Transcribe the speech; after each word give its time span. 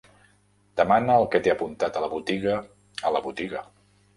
Demana 0.81 1.17
el 1.23 1.27
que 1.35 1.43
t'he 1.47 1.53
apuntat 1.55 1.99
a 1.99 2.03
la 2.07 2.09
botiga 2.17 2.59
a 3.11 3.13
la 3.19 3.23
botiga. 3.29 3.63